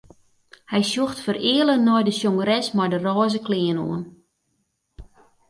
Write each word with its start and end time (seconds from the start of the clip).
Hy 0.71 0.81
sjocht 0.91 1.19
fereale 1.25 1.75
nei 1.87 2.03
de 2.07 2.13
sjongeres 2.19 2.67
mei 2.75 2.87
de 2.91 2.97
rôze 2.99 3.39
klean 3.47 3.77
oan. 3.85 4.03